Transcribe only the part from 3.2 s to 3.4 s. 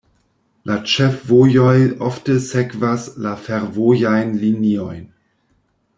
la